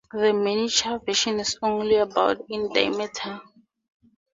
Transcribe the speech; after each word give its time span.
The 0.11 0.33
miniature 0.33 0.97
version 0.97 1.39
is 1.39 1.59
only 1.61 1.97
about 1.97 2.39
in 2.49 2.73
diameter. 2.73 3.39